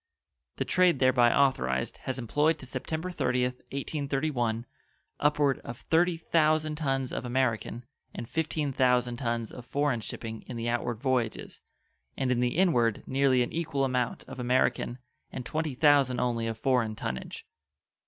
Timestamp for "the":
0.55-0.65, 10.57-10.67, 12.39-12.57